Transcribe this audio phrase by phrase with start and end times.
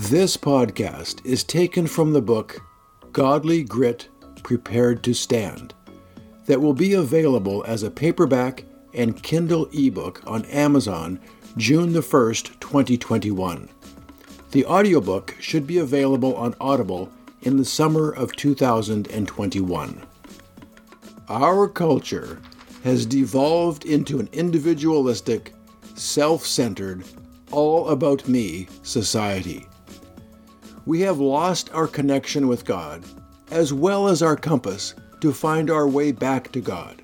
[0.00, 2.60] This podcast is taken from the book
[3.10, 4.08] Godly Grit
[4.44, 5.74] Prepared to Stand,
[6.46, 8.64] that will be available as a paperback
[8.94, 11.18] and Kindle ebook on Amazon
[11.56, 13.68] June the 1st, 2021.
[14.52, 17.10] The audiobook should be available on Audible
[17.42, 20.06] in the summer of 2021.
[21.28, 22.40] Our culture
[22.84, 25.54] has devolved into an individualistic,
[25.96, 27.02] self centered,
[27.50, 29.66] all about me society.
[30.88, 33.04] We have lost our connection with God,
[33.50, 37.02] as well as our compass, to find our way back to God.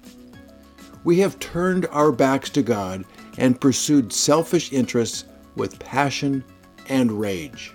[1.05, 3.05] We have turned our backs to God
[3.37, 6.43] and pursued selfish interests with passion
[6.89, 7.75] and rage.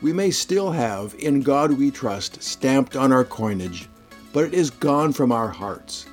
[0.00, 3.90] We may still have In God We Trust stamped on our coinage,
[4.32, 6.06] but it is gone from our hearts.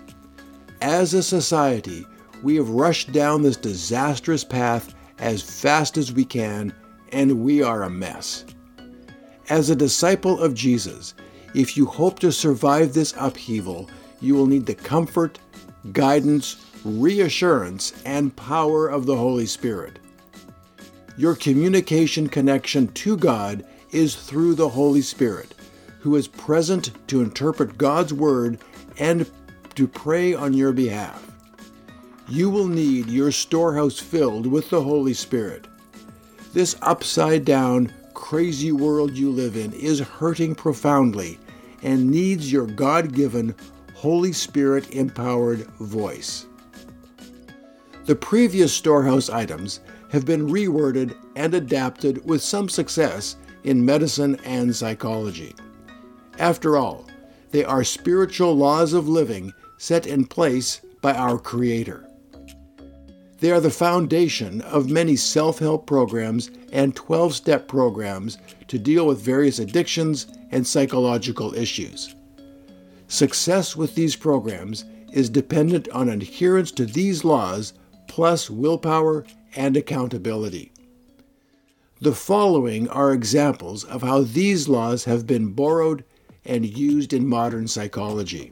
[0.82, 2.06] As a society,
[2.44, 6.74] we have rushed down this disastrous path as fast as we can,
[7.12, 8.46] and we are a mess.
[9.50, 11.16] As a disciple of Jesus,
[11.54, 13.90] if you hope to survive this upheaval,
[14.22, 15.40] you will need the comfort,
[15.94, 20.00] guidance, reassurance, and power of the Holy Spirit.
[21.18, 25.56] Your communication connection to God is through the Holy Spirit,
[26.00, 28.60] who is present to interpret God's Word
[28.98, 29.30] and
[29.76, 31.26] to pray on your behalf.
[32.28, 35.68] You will need your storehouse filled with the Holy Spirit.
[36.52, 41.38] This upside down, crazy world you live in is hurting profoundly
[41.84, 43.54] and needs your God given,
[43.94, 46.48] Holy Spirit empowered voice.
[48.06, 54.76] The previous storehouse items have been reworded and adapted with some success in medicine and
[54.76, 55.54] psychology.
[56.40, 57.06] After all,
[57.52, 62.09] they are spiritual laws of living set in place by our Creator.
[63.40, 68.38] They are the foundation of many self help programs and 12 step programs
[68.68, 72.16] to deal with various addictions and psychological issues.
[73.08, 77.74] Success with these programs is dependent on adherence to these laws
[78.08, 79.26] plus willpower
[79.56, 80.72] and accountability.
[82.02, 86.04] The following are examples of how these laws have been borrowed
[86.46, 88.52] and used in modern psychology.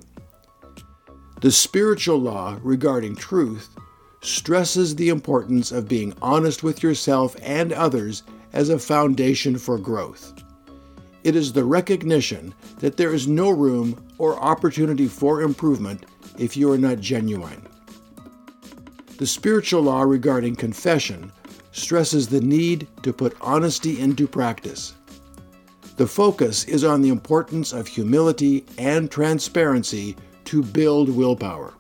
[1.42, 3.70] The spiritual law regarding truth
[4.22, 8.24] stresses the importance of being honest with yourself and others
[8.54, 10.34] as a foundation for growth.
[11.24, 16.06] It is the recognition that there is no room or opportunity for improvement
[16.38, 17.68] if you are not genuine.
[19.18, 21.32] The spiritual law regarding confession
[21.72, 24.94] stresses the need to put honesty into practice.
[25.98, 31.74] The focus is on the importance of humility and transparency to build willpower.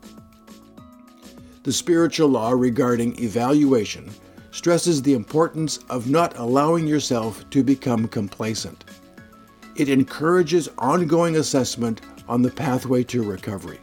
[1.67, 4.09] The spiritual law regarding evaluation
[4.51, 8.85] stresses the importance of not allowing yourself to become complacent.
[9.75, 13.81] It encourages ongoing assessment on the pathway to recovery.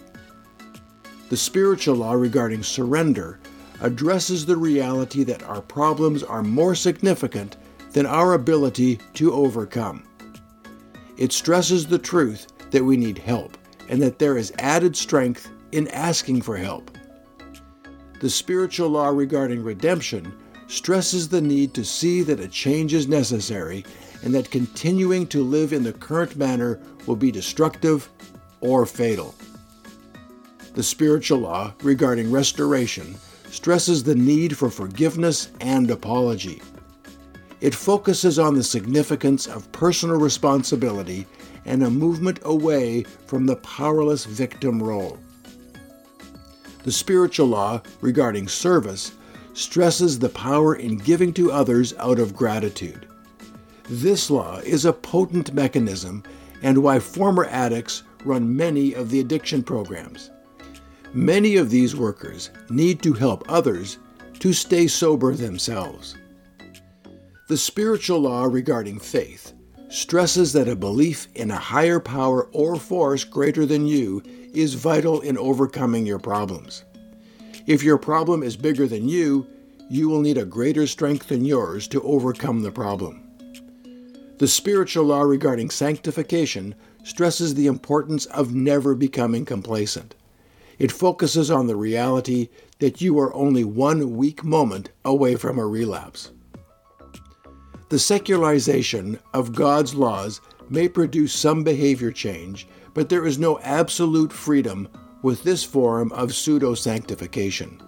[1.29, 3.39] The spiritual law regarding surrender
[3.83, 7.59] addresses the reality that our problems are more significant
[7.93, 10.05] than our ability to overcome.
[11.19, 13.59] It stresses the truth that we need help
[13.91, 16.91] and that there is added strength in asking for help.
[18.21, 20.33] The spiritual law regarding redemption
[20.67, 23.85] stresses the need to see that a change is necessary
[24.23, 28.09] and that continuing to live in the current manner will be destructive
[28.61, 29.35] or fatal.
[30.75, 33.17] The spiritual law regarding restoration
[33.51, 36.63] stresses the need for forgiveness and apology.
[37.61, 41.27] It focuses on the significance of personal responsibility
[41.65, 45.19] and a movement away from the powerless victim role.
[46.85, 49.13] The spiritual law regarding service
[49.55, 53.09] stresses the power in giving to others out of gratitude.
[53.89, 56.23] This law is a potent mechanism
[56.63, 60.31] and why former addicts run many of the addiction programs.
[61.15, 63.99] Many of these workers need to help others
[64.41, 66.17] to stay sober themselves.
[67.49, 69.53] The spiritual law regarding faith
[69.95, 74.21] stresses that a belief in a higher power or force greater than you
[74.53, 76.83] is vital in overcoming your problems.
[77.69, 79.47] If your problem is bigger than you,
[79.89, 83.23] you will need a greater strength than yours to overcome the problem.
[84.39, 86.75] The spiritual law regarding sanctification
[87.05, 90.17] stresses the importance of never becoming complacent.
[90.77, 92.49] It focuses on the reality
[92.81, 96.33] that you are only one weak moment away from a relapse.
[97.95, 104.33] The secularization of God's laws may produce some behavior change, but there is no absolute
[104.33, 104.89] freedom
[105.23, 107.81] with this form of pseudo sanctification.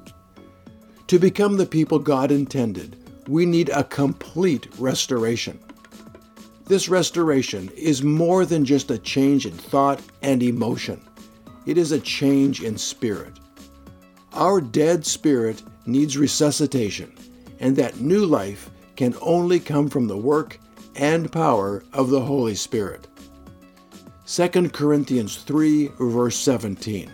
[1.08, 2.94] To become the people God intended,
[3.26, 5.58] we need a complete restoration.
[6.66, 11.00] This restoration is more than just a change in thought and emotion,
[11.66, 13.40] it is a change in spirit.
[14.34, 17.12] Our dead spirit needs resuscitation,
[17.58, 20.58] and that new life can only come from the work
[20.94, 23.06] and power of the Holy Spirit.
[24.26, 27.10] 2 Corinthians 3, verse 17.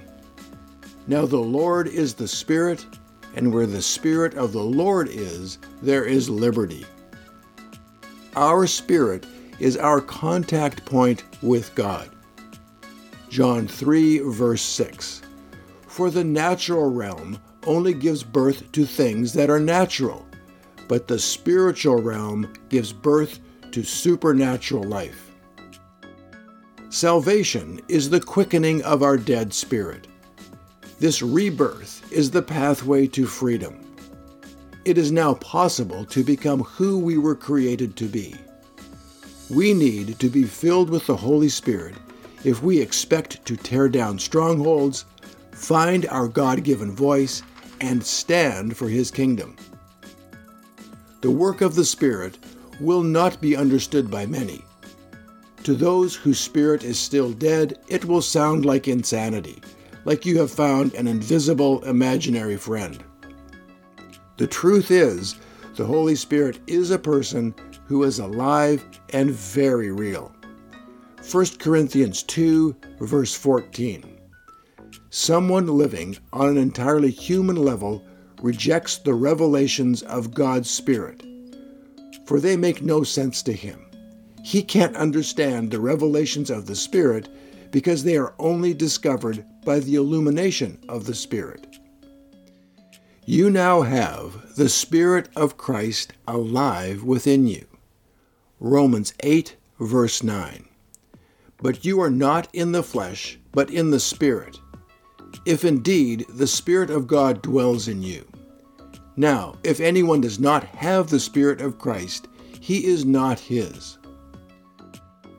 [1.07, 2.87] Now the Lord is the Spirit,
[3.35, 6.87] and where the Spirit of the Lord is, there is liberty.
[8.37, 9.27] Our spirit
[9.59, 12.09] is our contact point with God.
[13.29, 15.23] John 3, verse 6.
[15.87, 20.27] For the natural realm only gives birth to things that are natural,
[20.89, 23.41] but the spiritual realm gives birth
[23.71, 25.31] to supernatural life.
[26.91, 30.07] Salvation is the quickening of our dead spirit.
[30.99, 33.81] This rebirth is the pathway to freedom.
[34.85, 38.35] It is now possible to become who we were created to be.
[39.49, 41.95] We need to be filled with the Holy Spirit
[42.45, 45.05] if we expect to tear down strongholds,
[45.53, 47.43] find our God given voice,
[47.81, 49.57] and stand for His kingdom.
[51.23, 52.37] The work of the Spirit
[52.81, 54.65] will not be understood by many.
[55.63, 59.63] To those whose spirit is still dead, it will sound like insanity,
[60.05, 63.05] like you have found an invisible imaginary friend.
[64.37, 65.37] The truth is,
[65.77, 67.55] the Holy Spirit is a person
[67.85, 70.35] who is alive and very real.
[71.31, 74.19] 1 Corinthians 2, verse 14.
[75.11, 78.05] Someone living on an entirely human level
[78.43, 81.23] rejects the revelations of God's Spirit,
[82.27, 83.87] for they make no sense to him.
[84.45, 87.29] He can't understand the revelations of the Spirit
[87.71, 91.67] because they are only discovered by the illumination of the Spirit.
[93.25, 97.67] You now have the Spirit of Christ alive within you.
[98.59, 100.69] Romans 8, verse 9.
[101.63, 104.59] But you are not in the flesh, but in the Spirit,
[105.47, 108.27] if indeed the Spirit of God dwells in you.
[109.17, 112.29] Now, if anyone does not have the Spirit of Christ,
[112.61, 113.99] he is not his.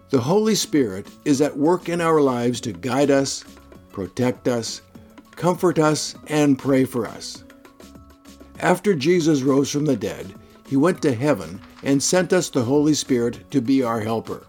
[0.10, 3.44] The Holy Spirit is at work in our lives to guide us,
[3.92, 4.82] protect us,
[5.32, 7.44] comfort us, and pray for us.
[8.60, 10.36] After Jesus rose from the dead,
[10.68, 14.46] he went to heaven and sent us the Holy Spirit to be our helper.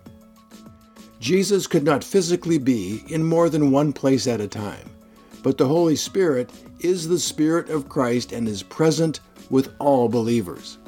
[1.18, 4.90] Jesus could not physically be in more than one place at a time,
[5.42, 6.50] but the Holy Spirit
[6.80, 10.78] is the Spirit of Christ and is present with all believers.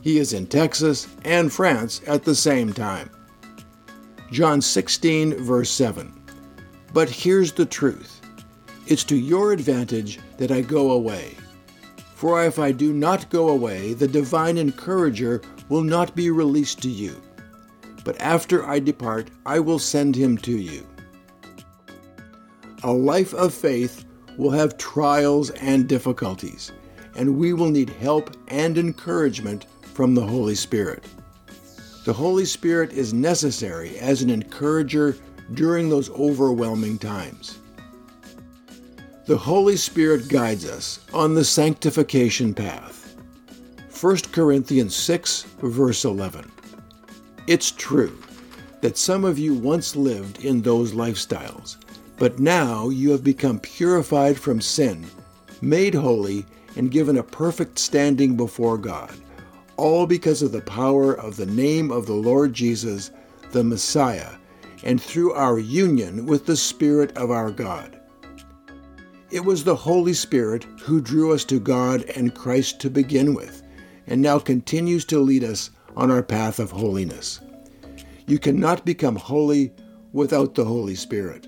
[0.00, 3.10] He is in Texas and France at the same time.
[4.30, 6.12] John 16, verse 7.
[6.92, 8.20] But here's the truth
[8.86, 11.34] it's to your advantage that I go away.
[12.14, 16.88] For if I do not go away, the divine encourager will not be released to
[16.88, 17.20] you.
[18.04, 20.86] But after I depart, I will send him to you.
[22.84, 24.05] A life of faith
[24.36, 26.72] will have trials and difficulties,
[27.16, 31.04] and we will need help and encouragement from the Holy Spirit.
[32.04, 35.16] The Holy Spirit is necessary as an encourager
[35.54, 37.58] during those overwhelming times.
[39.26, 43.16] The Holy Spirit guides us on the sanctification path.
[44.00, 46.52] 1 Corinthians 6, verse 11.
[47.46, 48.16] It's true
[48.82, 51.76] that some of you once lived in those lifestyles,
[52.18, 55.06] but now you have become purified from sin,
[55.60, 56.44] made holy,
[56.76, 59.12] and given a perfect standing before God,
[59.76, 63.10] all because of the power of the name of the Lord Jesus,
[63.52, 64.32] the Messiah,
[64.82, 67.98] and through our union with the Spirit of our God.
[69.30, 73.62] It was the Holy Spirit who drew us to God and Christ to begin with
[74.06, 77.40] and now continues to lead us on our path of holiness.
[78.26, 79.72] You cannot become holy
[80.12, 81.46] without the Holy Spirit.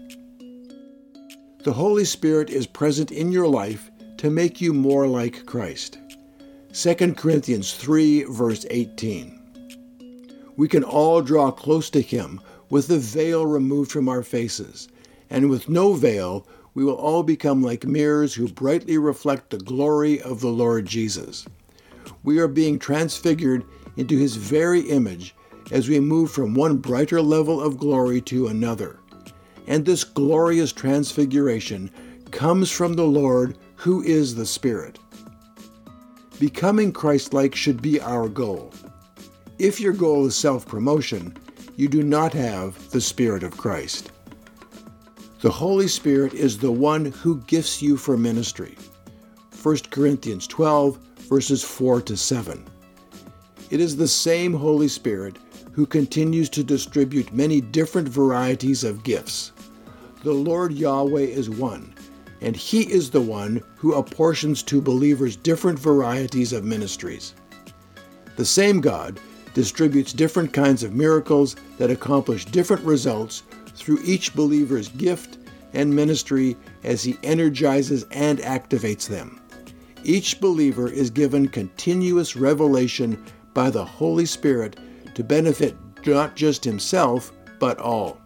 [1.68, 5.98] The Holy Spirit is present in your life to make you more like Christ.
[6.72, 9.38] 2 Corinthians 3, verse 18.
[10.56, 14.88] We can all draw close to Him with the veil removed from our faces,
[15.28, 20.22] and with no veil, we will all become like mirrors who brightly reflect the glory
[20.22, 21.44] of the Lord Jesus
[22.22, 23.64] we are being transfigured
[23.96, 25.34] into his very image
[25.70, 28.97] as we move from one brighter level of glory to another.
[29.68, 31.90] And this glorious transfiguration
[32.30, 34.98] comes from the Lord who is the Spirit.
[36.40, 38.72] Becoming Christ like should be our goal.
[39.58, 41.36] If your goal is self promotion,
[41.76, 44.10] you do not have the Spirit of Christ.
[45.42, 48.76] The Holy Spirit is the one who gifts you for ministry.
[49.62, 50.96] 1 Corinthians 12,
[51.28, 52.64] verses 4 to 7.
[53.70, 55.36] It is the same Holy Spirit
[55.72, 59.52] who continues to distribute many different varieties of gifts.
[60.28, 61.94] The Lord Yahweh is one,
[62.42, 67.32] and He is the one who apportions to believers different varieties of ministries.
[68.36, 69.18] The same God
[69.54, 73.44] distributes different kinds of miracles that accomplish different results
[73.74, 75.38] through each believer's gift
[75.72, 79.40] and ministry as he energizes and activates them.
[80.04, 84.76] Each believer is given continuous revelation by the Holy Spirit
[85.14, 88.20] to benefit not just himself, but all.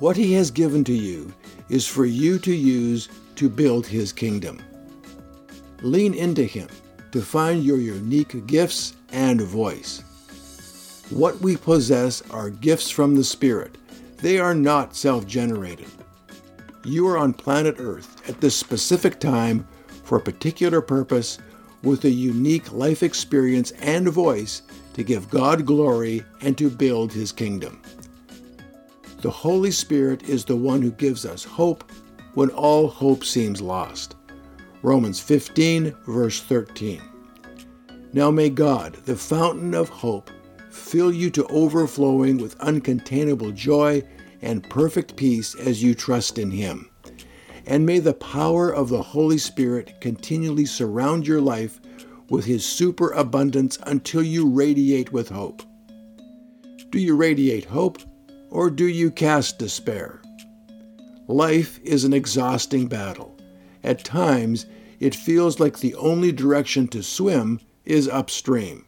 [0.00, 1.30] What he has given to you
[1.68, 4.62] is for you to use to build his kingdom.
[5.82, 6.68] Lean into him
[7.12, 10.02] to find your unique gifts and voice.
[11.10, 13.76] What we possess are gifts from the Spirit.
[14.16, 15.88] They are not self generated.
[16.82, 19.68] You are on planet Earth at this specific time
[20.04, 21.38] for a particular purpose
[21.82, 24.62] with a unique life experience and voice
[24.94, 27.82] to give God glory and to build His kingdom.
[29.20, 31.92] The Holy Spirit is the one who gives us hope
[32.32, 34.16] when all hope seems lost.
[34.80, 37.02] Romans 15, verse 13.
[38.14, 40.30] Now may God, the fountain of hope,
[40.70, 44.02] fill you to overflowing with uncontainable joy
[44.40, 46.90] and perfect peace as you trust in Him.
[47.66, 51.78] And may the power of the Holy Spirit continually surround your life
[52.30, 55.62] with His superabundance until you radiate with hope.
[56.88, 58.00] Do you radiate hope
[58.50, 60.20] or do you cast despair?
[61.28, 63.36] Life is an exhausting battle.
[63.84, 64.66] At times,
[64.98, 68.84] it feels like the only direction to swim is upstream.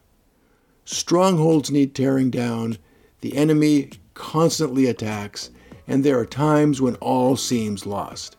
[0.85, 2.77] Strongholds need tearing down,
[3.21, 5.51] the enemy constantly attacks,
[5.87, 8.37] and there are times when all seems lost.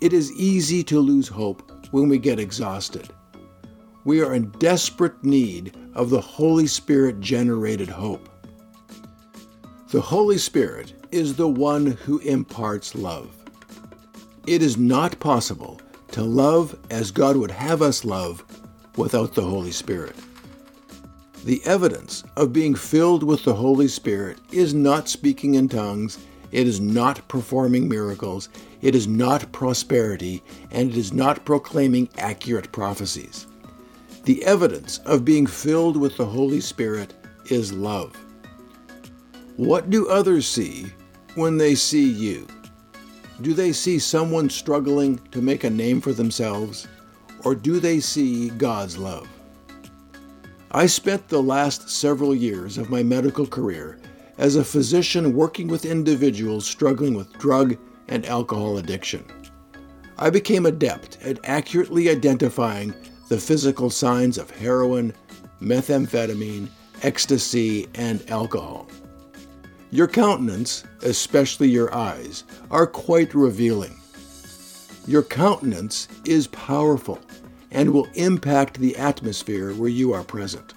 [0.00, 3.08] It is easy to lose hope when we get exhausted.
[4.04, 8.28] We are in desperate need of the Holy Spirit generated hope.
[9.94, 13.30] The Holy Spirit is the one who imparts love.
[14.44, 18.42] It is not possible to love as God would have us love
[18.96, 20.16] without the Holy Spirit.
[21.44, 26.18] The evidence of being filled with the Holy Spirit is not speaking in tongues,
[26.50, 28.48] it is not performing miracles,
[28.82, 33.46] it is not prosperity, and it is not proclaiming accurate prophecies.
[34.24, 37.14] The evidence of being filled with the Holy Spirit
[37.48, 38.23] is love.
[39.56, 40.86] What do others see
[41.34, 42.46] when they see you?
[43.42, 46.88] Do they see someone struggling to make a name for themselves?
[47.44, 49.28] or do they see God's love?
[50.70, 54.00] I spent the last several years of my medical career
[54.38, 57.76] as a physician working with individuals struggling with drug
[58.08, 59.24] and alcohol addiction.
[60.18, 62.94] I became adept at accurately identifying
[63.28, 65.12] the physical signs of heroin,
[65.60, 66.68] methamphetamine,
[67.02, 68.88] ecstasy, and alcohol.
[69.94, 73.94] Your countenance, especially your eyes, are quite revealing.
[75.06, 77.20] Your countenance is powerful
[77.70, 80.74] and will impact the atmosphere where you are present.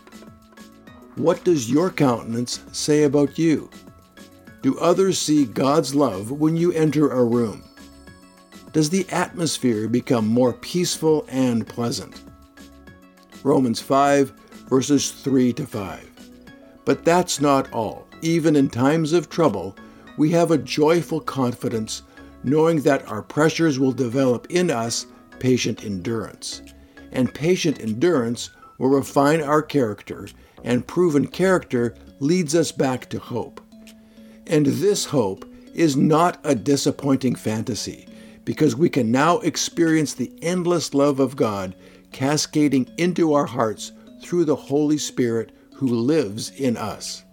[1.16, 3.72] What does your countenance say about you?
[4.62, 7.64] Do others see God's love when you enter a room?
[8.72, 12.22] Does the atmosphere become more peaceful and pleasant?
[13.42, 14.30] Romans 5,
[14.70, 16.12] verses 3 to 5.
[16.86, 18.07] But that's not all.
[18.22, 19.76] Even in times of trouble,
[20.18, 22.04] we have a joyful confidence
[22.44, 25.06] knowing that our pressures will develop in us
[25.40, 26.62] patient endurance
[27.12, 30.28] and patient endurance will refine our character,
[30.64, 33.62] and proven character leads us back to hope.
[34.46, 38.08] And this hope is not a disappointing fantasy,
[38.46, 41.76] because we can now experience the endless love of God
[42.12, 47.24] cascading into our hearts through the Holy Spirit who lives in us.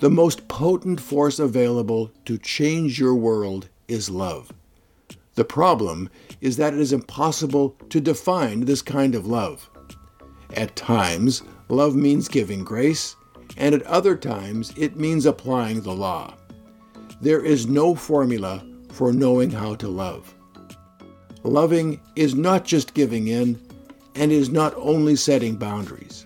[0.00, 4.50] The most potent force available to change your world is love.
[5.34, 6.08] The problem
[6.40, 9.68] is that it is impossible to define this kind of love.
[10.56, 13.14] At times, love means giving grace,
[13.58, 16.34] and at other times, it means applying the law.
[17.20, 20.34] There is no formula for knowing how to love.
[21.42, 23.60] Loving is not just giving in,
[24.14, 26.24] and is not only setting boundaries.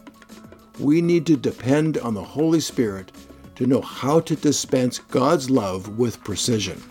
[0.79, 3.11] We need to depend on the Holy Spirit
[3.57, 6.83] to know how to dispense God's love with precision.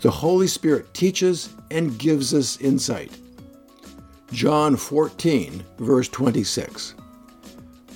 [0.00, 3.18] The Holy Spirit teaches and gives us insight.
[4.32, 6.94] John 14, verse 26.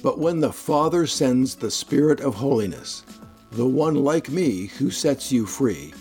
[0.03, 3.05] But when the Father sends the Spirit of holiness,
[3.53, 5.93] the one like me who sets you free,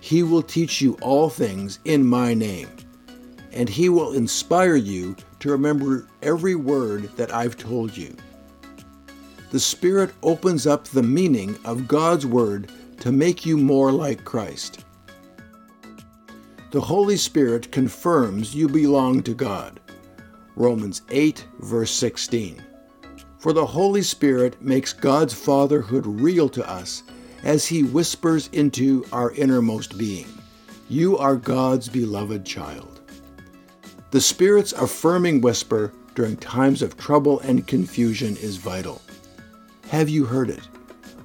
[0.00, 2.68] he will teach you all things in my name,
[3.52, 8.14] and he will inspire you to remember every word that I've told you.
[9.50, 14.84] The Spirit opens up the meaning of God's Word to make you more like Christ.
[16.70, 19.80] The Holy Spirit confirms you belong to God.
[20.54, 22.62] Romans 8, verse 16.
[23.38, 27.04] For the Holy Spirit makes God's fatherhood real to us
[27.42, 30.26] as He whispers into our innermost being
[30.90, 33.00] You are God's beloved child.
[34.10, 39.00] The Spirit's affirming whisper during times of trouble and confusion is vital.
[39.88, 40.68] Have you heard it?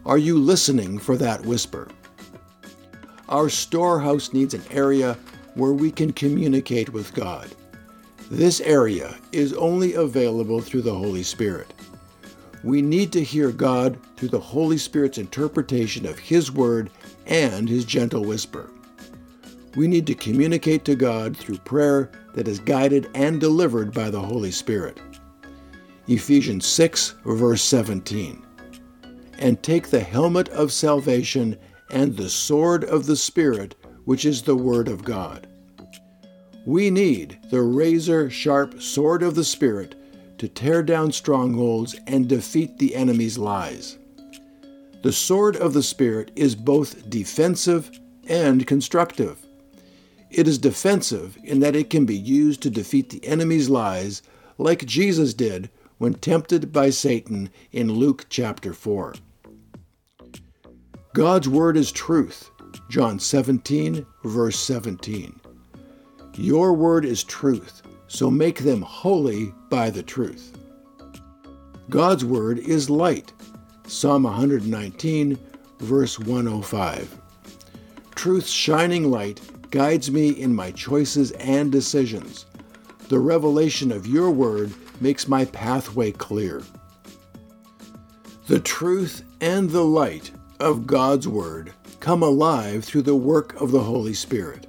[0.06, 1.90] Are you listening for that whisper?
[3.28, 5.18] Our storehouse needs an area
[5.56, 7.54] where we can communicate with God.
[8.32, 11.74] This area is only available through the Holy Spirit.
[12.64, 16.90] We need to hear God through the Holy Spirit's interpretation of His Word
[17.26, 18.70] and His gentle whisper.
[19.76, 24.22] We need to communicate to God through prayer that is guided and delivered by the
[24.22, 25.02] Holy Spirit.
[26.08, 28.43] Ephesians 6, verse 17
[29.38, 31.58] and take the helmet of salvation
[31.90, 33.76] and the sword of the Spirit,
[34.06, 35.48] which is the Word of God.
[36.66, 39.96] We need the razor sharp sword of the Spirit
[40.38, 43.98] to tear down strongholds and defeat the enemy's lies.
[45.02, 47.92] The sword of the Spirit is both defensive
[48.28, 49.46] and constructive.
[50.32, 54.22] It is defensive in that it can be used to defeat the enemy's lies,
[54.58, 55.70] like Jesus did
[56.04, 59.14] when tempted by Satan in Luke chapter 4.
[61.14, 62.52] God's word is truth.
[62.90, 65.40] John 17, verse 17.
[66.36, 70.58] Your word is truth, so make them holy by the truth.
[71.90, 73.32] God's word is light.
[73.88, 75.40] Psalm 119,
[75.80, 77.18] verse 105.
[78.14, 79.40] Truth's shining light
[79.72, 82.46] guides me in my choices and decisions.
[83.08, 86.64] The revelation of your word makes my pathway clear.
[88.48, 93.84] The truth and the light of God's Word come alive through the work of the
[93.84, 94.66] Holy Spirit.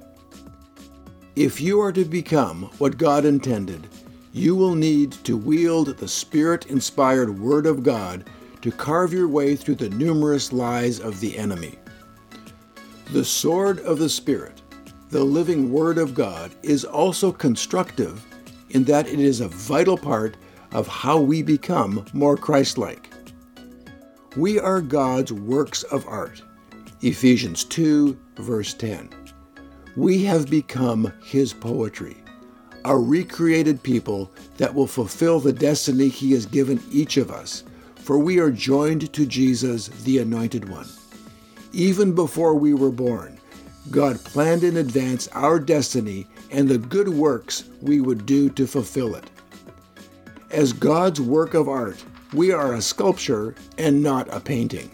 [1.37, 3.87] If you are to become what God intended,
[4.33, 8.29] you will need to wield the Spirit inspired Word of God
[8.61, 11.79] to carve your way through the numerous lies of the enemy.
[13.13, 14.61] The sword of the Spirit,
[15.09, 18.25] the living Word of God, is also constructive
[18.69, 20.37] in that it is a vital part
[20.71, 23.09] of how we become more Christ like.
[24.35, 26.41] We are God's works of art.
[27.01, 29.09] Ephesians 2, verse 10.
[29.95, 32.17] We have become His poetry,
[32.83, 37.63] a recreated people that will fulfill the destiny He has given each of us,
[37.95, 40.87] for we are joined to Jesus, the Anointed One.
[41.71, 43.39] Even before we were born,
[43.91, 49.13] God planned in advance our destiny and the good works we would do to fulfill
[49.13, 49.29] it.
[50.51, 52.01] As God's work of art,
[52.33, 54.89] we are a sculpture and not a painting.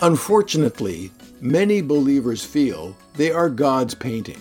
[0.00, 4.40] Unfortunately, many believers feel they are God's painting.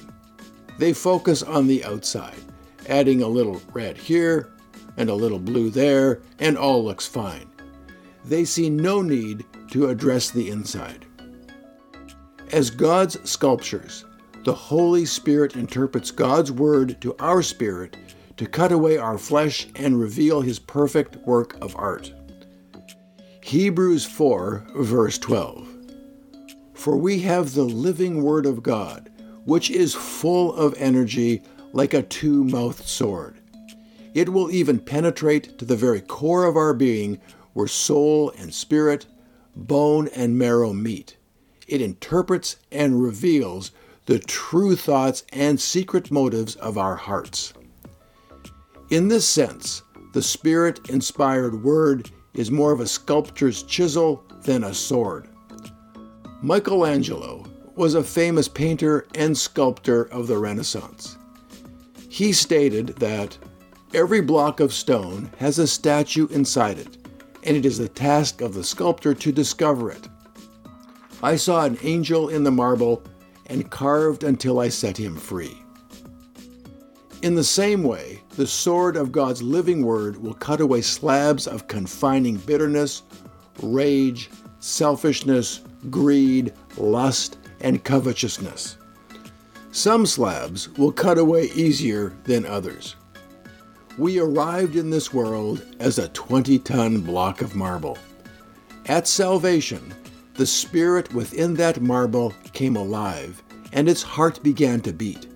[0.80, 2.42] They focus on the outside,
[2.90, 4.50] adding a little red here
[4.98, 7.48] and a little blue there, and all looks fine.
[8.26, 11.06] They see no need to address the inside.
[12.52, 14.04] As God's sculptures,
[14.48, 17.98] the Holy Spirit interprets God's Word to our spirit
[18.38, 22.14] to cut away our flesh and reveal his perfect work of art.
[23.42, 25.68] Hebrews 4, verse 12.
[26.74, 29.12] For we have the living Word of God,
[29.44, 33.42] which is full of energy like a two mouthed sword.
[34.14, 37.20] It will even penetrate to the very core of our being,
[37.52, 39.08] where soul and spirit,
[39.58, 41.18] bone and marrow meet.
[41.68, 43.74] It interprets and reveals
[44.08, 47.54] the true thoughts and secret motives of our hearts.
[48.90, 54.74] In this sense, the Spirit inspired Word is more of a sculptor's chisel than a
[54.74, 55.28] sword.
[56.42, 57.44] Michelangelo
[57.76, 61.18] was a famous painter and sculptor of the Renaissance.
[62.08, 63.38] He stated that
[63.94, 66.98] every block of stone has a statue inside it,
[67.44, 70.08] and it is the task of the sculptor to discover it.
[71.22, 73.04] I saw an angel in the marble
[73.48, 75.62] and carved until I set him free.
[77.24, 81.68] In the same way, the sword of God's living word will cut away slabs of
[81.68, 83.02] confining bitterness,
[83.64, 84.30] rage,
[84.60, 88.78] selfishness, greed, lust, and covetousness.
[89.72, 92.96] Some slabs will cut away easier than others.
[93.98, 97.98] We arrived in this world as a 20 ton block of marble.
[98.86, 99.94] At salvation,
[100.38, 103.42] the spirit within that marble came alive,
[103.74, 105.28] and its heart began to beat.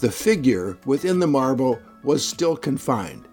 [0.00, 3.28] The figure within the marble was still confined,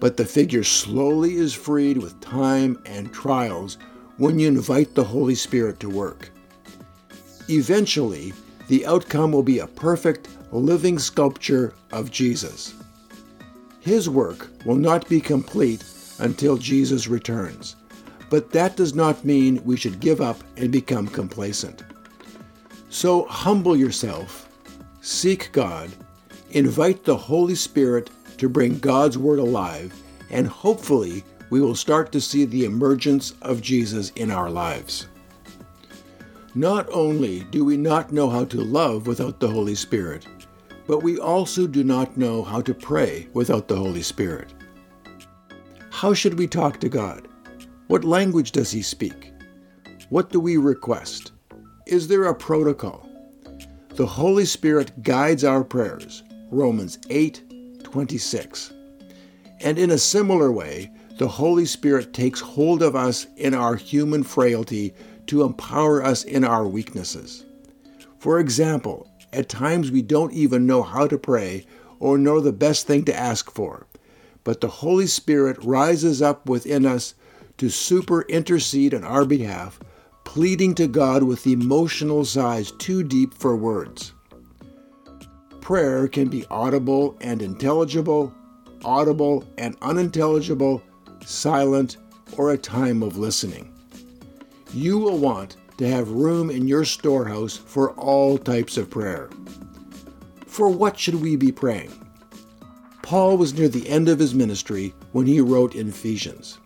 [0.00, 3.76] but the figure slowly is freed with time and trials
[4.16, 6.30] when you invite the Holy Spirit to work.
[7.50, 8.32] Eventually,
[8.68, 12.74] the outcome will be a perfect, living sculpture of Jesus.
[13.80, 15.84] His work will not be complete
[16.20, 17.76] until Jesus returns,
[18.32, 21.82] but that does not mean we should give up and become complacent.
[22.88, 24.48] So humble yourself,
[25.02, 25.90] seek God,
[26.52, 29.92] invite the Holy Spirit to bring God's Word alive,
[30.30, 35.08] and hopefully we will start to see the emergence of Jesus in our lives.
[36.54, 40.26] Not only do we not know how to love without the Holy Spirit,
[40.86, 44.54] but we also do not know how to pray without the Holy Spirit.
[45.90, 47.28] How should we talk to God?
[47.92, 49.34] What language does He speak?
[50.08, 51.32] What do we request?
[51.86, 53.06] Is there a protocol?
[53.96, 56.22] The Holy Spirit guides our prayers.
[56.50, 58.72] Romans 8 26.
[59.60, 64.22] And in a similar way, the Holy Spirit takes hold of us in our human
[64.22, 64.94] frailty
[65.26, 67.44] to empower us in our weaknesses.
[68.18, 71.66] For example, at times we don't even know how to pray
[71.98, 73.86] or know the best thing to ask for,
[74.44, 77.12] but the Holy Spirit rises up within us
[77.62, 79.80] to super intercede on our behalf,
[80.24, 84.12] pleading to God with emotional sighs too deep for words.
[85.62, 88.34] Prayer can be audible and intelligible,
[88.84, 90.82] audible and unintelligible,
[91.24, 91.96] silent,
[92.36, 93.72] or a time of listening
[94.74, 99.28] you will want to have room in your storehouse for all types of prayer.
[100.46, 101.92] For what should we be praying?
[103.02, 106.58] Paul was near the end of his ministry when he wrote in Ephesians.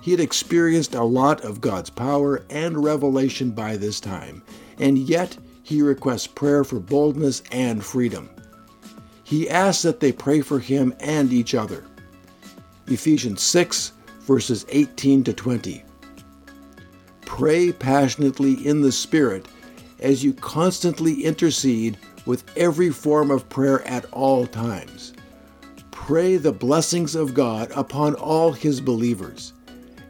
[0.00, 4.42] He had experienced a lot of God's power and revelation by this time,
[4.78, 8.30] and yet he requests prayer for boldness and freedom.
[9.24, 11.84] He asks that they pray for him and each other.
[12.86, 15.84] Ephesians 6, verses 18 to 20.
[17.22, 19.46] Pray passionately in the Spirit
[20.00, 25.12] as you constantly intercede with every form of prayer at all times.
[25.90, 29.52] Pray the blessings of God upon all His believers,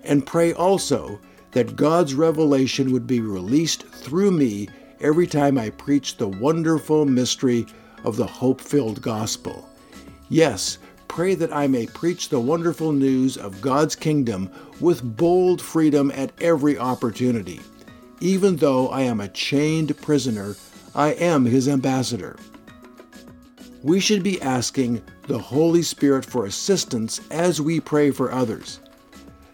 [0.08, 1.20] and pray also
[1.52, 4.68] that God's revelation would be released through me
[5.00, 7.66] every time I preach the wonderful mystery
[8.04, 9.68] of the hope filled gospel.
[10.28, 16.10] Yes, pray that I may preach the wonderful news of God's kingdom with bold freedom
[16.14, 17.60] at every opportunity.
[18.20, 20.56] Even though I am a chained prisoner,
[20.94, 22.36] I am his ambassador.
[23.82, 28.80] We should be asking the Holy Spirit for assistance as we pray for others.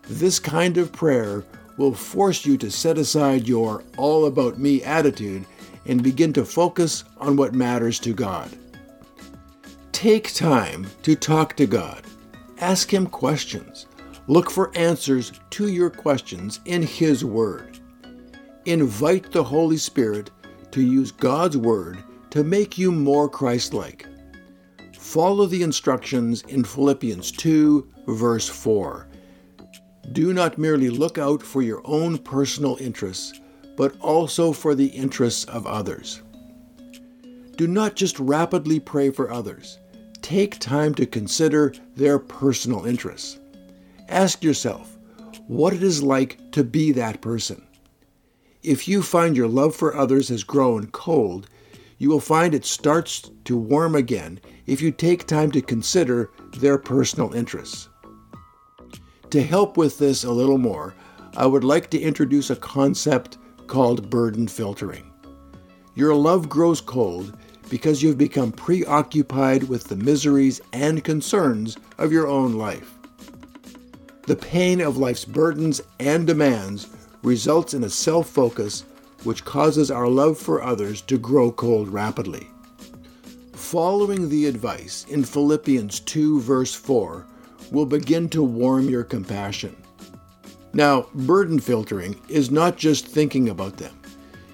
[0.08, 1.44] This kind of prayer
[1.76, 5.44] will force you to set aside your all about me attitude
[5.86, 8.50] and begin to focus on what matters to God.
[9.92, 12.04] Take time to talk to God.
[12.58, 13.86] Ask Him questions.
[14.26, 17.78] Look for answers to your questions in His Word.
[18.66, 20.30] Invite the Holy Spirit
[20.70, 24.06] to use God's Word to make you more Christ like.
[24.94, 29.06] Follow the instructions in Philippians 2, verse 4.
[30.12, 33.40] Do not merely look out for your own personal interests,
[33.76, 36.22] but also for the interests of others.
[37.56, 39.78] Do not just rapidly pray for others
[40.24, 43.38] take time to consider their personal interests.
[44.08, 44.96] Ask yourself
[45.48, 47.62] what it is like to be that person.
[48.62, 51.50] If you find your love for others has grown cold,
[51.98, 56.78] you will find it starts to warm again if you take time to consider their
[56.78, 57.90] personal interests.
[59.34, 60.94] To help with this a little more,
[61.36, 65.10] I would like to introduce a concept called burden filtering.
[65.96, 67.36] Your love grows cold
[67.68, 72.94] because you've become preoccupied with the miseries and concerns of your own life.
[74.28, 76.86] The pain of life's burdens and demands
[77.24, 78.84] results in a self focus
[79.24, 82.46] which causes our love for others to grow cold rapidly.
[83.54, 87.26] Following the advice in Philippians 2, verse 4,
[87.70, 89.76] will begin to warm your compassion.
[90.72, 93.98] Now, burden filtering is not just thinking about them,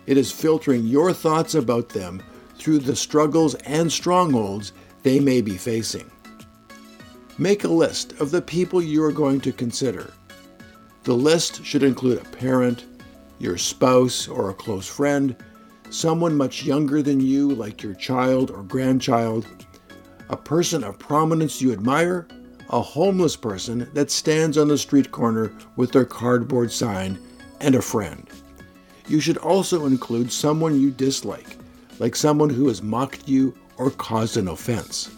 [0.07, 2.23] it is filtering your thoughts about them
[2.57, 6.11] through the struggles and strongholds they may be facing.
[7.38, 10.12] Make a list of the people you are going to consider.
[11.05, 12.85] The list should include a parent,
[13.38, 15.35] your spouse or a close friend,
[15.88, 19.46] someone much younger than you, like your child or grandchild,
[20.29, 22.29] a person of prominence you admire,
[22.70, 27.18] a homeless person that stands on the street corner with their cardboard sign,
[27.61, 28.26] and a friend.
[29.09, 31.59] You should also include someone you dislike,
[31.98, 35.11] like someone who has mocked you or caused an offense.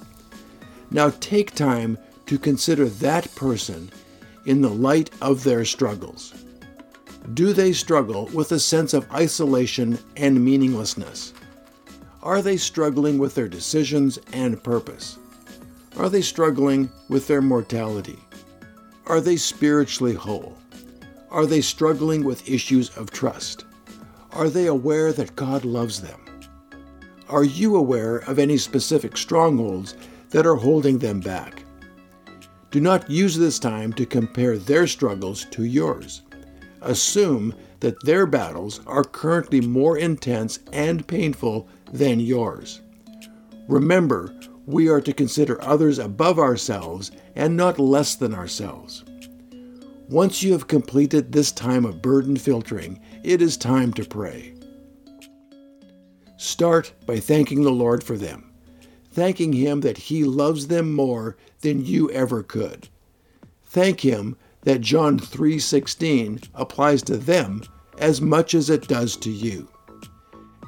[0.91, 3.91] Now take time to consider that person
[4.47, 6.35] in the light of their struggles.
[7.35, 11.35] Do they struggle with a sense of isolation and meaninglessness?
[12.23, 15.19] Are they struggling with their decisions and purpose?
[15.97, 18.19] Are they struggling with their mortality?
[19.07, 20.57] Are they spiritually whole?
[21.31, 23.67] Are they struggling with issues of trust?
[24.33, 26.19] Are they aware that God loves them?
[27.29, 29.95] Are you aware of any specific strongholds
[30.31, 31.63] that are holding them back?
[32.71, 36.23] Do not use this time to compare their struggles to yours.
[36.81, 42.81] Assume that their battles are currently more intense and painful than yours.
[43.69, 44.35] Remember,
[44.67, 49.05] we are to consider others above ourselves and not less than ourselves.
[50.09, 54.55] Once you have completed this time of burden filtering, it is time to pray.
[56.37, 58.53] Start by thanking the Lord for them,
[59.13, 62.89] thanking Him that He loves them more than you ever could.
[63.65, 67.63] Thank Him that John 3:16 applies to them
[67.99, 69.69] as much as it does to you.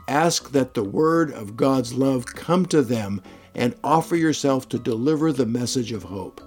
[0.09, 3.23] Ask that the word of God's love come to them
[3.55, 6.41] and offer yourself to deliver the message of hope.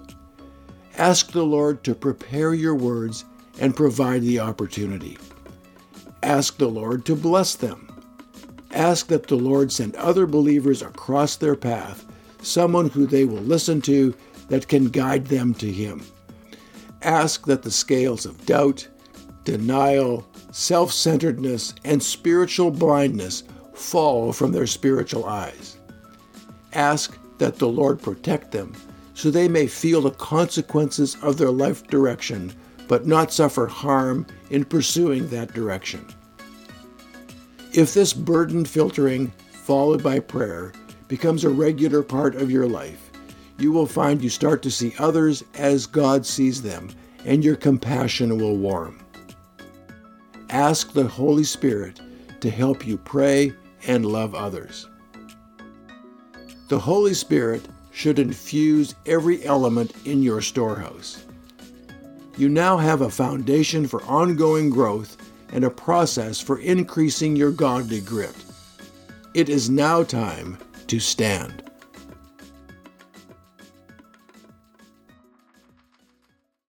[0.96, 3.24] Ask the Lord to prepare your words
[3.60, 5.16] and provide the opportunity.
[6.22, 7.84] Ask the Lord to bless them.
[8.72, 12.04] Ask that the Lord send other believers across their path,
[12.42, 14.14] someone who they will listen to
[14.48, 16.02] that can guide them to Him.
[17.02, 18.86] Ask that the scales of doubt,
[19.44, 25.78] denial, self centeredness, and spiritual blindness fall from their spiritual eyes.
[26.72, 28.74] Ask that the Lord protect them
[29.14, 32.52] so they may feel the consequences of their life direction,
[32.86, 36.06] but not suffer harm in pursuing that direction.
[37.72, 40.72] If this burden filtering, followed by prayer,
[41.08, 43.10] becomes a regular part of your life,
[43.58, 46.88] you will find you start to see others as God sees them,
[47.24, 49.00] and your compassion will warm.
[50.50, 52.00] Ask the Holy Spirit
[52.40, 53.52] to help you pray
[53.86, 54.87] and love others.
[56.68, 61.24] The Holy Spirit should infuse every element in your storehouse.
[62.36, 65.16] You now have a foundation for ongoing growth
[65.50, 68.34] and a process for increasing your godly grit.
[69.32, 71.67] It is now time to stand.